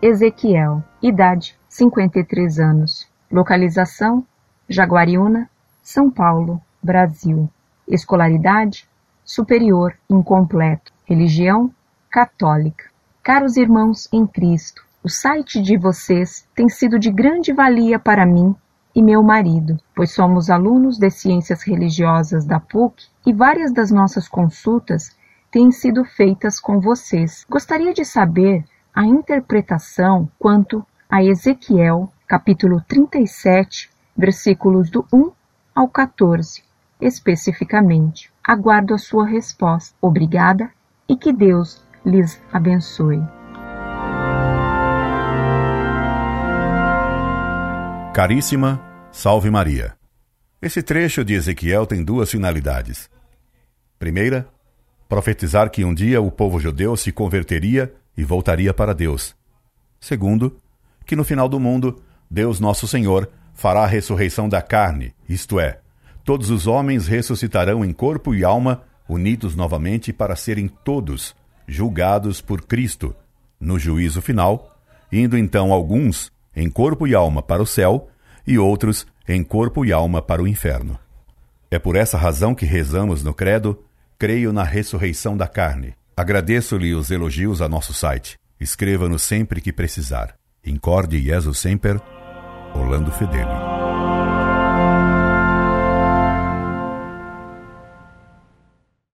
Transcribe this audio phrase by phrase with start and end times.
[0.00, 0.82] Ezequiel.
[1.02, 3.08] Idade: 53 anos.
[3.30, 4.24] Localização:
[4.68, 5.50] Jaguariúna,
[5.82, 7.50] São Paulo, Brasil.
[7.88, 8.88] Escolaridade:
[9.24, 10.92] superior incompleto.
[11.04, 11.70] Religião:
[12.08, 12.84] católica.
[13.22, 18.54] Caros irmãos em Cristo, o site de vocês tem sido de grande valia para mim
[18.94, 24.28] e meu marido, pois somos alunos de ciências religiosas da PUC e várias das nossas
[24.28, 25.10] consultas
[25.50, 27.44] têm sido feitas com vocês.
[27.50, 28.64] Gostaria de saber
[28.94, 35.30] a interpretação quanto a Ezequiel, capítulo 37, versículos do 1
[35.74, 36.62] ao 14,
[37.00, 38.30] especificamente.
[38.44, 39.94] Aguardo a sua resposta.
[40.00, 40.70] Obrigada
[41.08, 43.22] e que Deus lhes abençoe.
[48.14, 49.94] Caríssima, salve Maria.
[50.60, 53.08] Esse trecho de Ezequiel tem duas finalidades.
[53.96, 54.48] Primeira,
[55.08, 59.36] profetizar que um dia o povo judeu se converteria e voltaria para Deus.
[60.00, 60.58] Segundo,
[61.06, 65.78] que no final do mundo, Deus Nosso Senhor fará a ressurreição da carne, isto é,
[66.24, 71.34] todos os homens ressuscitarão em corpo e alma, unidos novamente para serem todos
[71.66, 73.14] julgados por Cristo,
[73.60, 74.76] no juízo final,
[75.12, 78.08] indo então alguns em corpo e alma para o céu
[78.46, 80.98] e outros em corpo e alma para o inferno.
[81.70, 83.84] É por essa razão que rezamos no Credo:
[84.18, 85.94] Creio na ressurreição da carne.
[86.18, 88.36] Agradeço-lhe os elogios a nosso site.
[88.58, 90.34] Escreva-nos sempre que precisar.
[90.66, 92.00] Incorde Jesus Semper,
[92.74, 93.77] Orlando Fedeli.